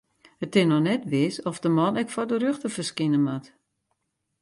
[0.43, 3.45] It is noch net wis oft de man ek foar de rjochter ferskine moat.